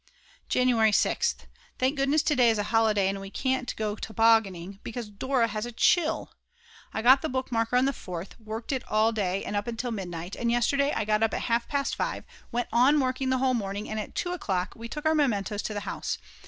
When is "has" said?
5.49-5.63